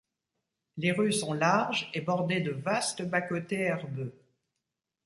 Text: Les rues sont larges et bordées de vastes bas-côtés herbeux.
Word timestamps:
Les 0.77 0.93
rues 0.93 1.11
sont 1.13 1.31
larges 1.33 1.91
et 1.93 2.01
bordées 2.01 2.41
de 2.41 2.49
vastes 2.53 3.03
bas-côtés 3.03 3.59
herbeux. 3.61 4.17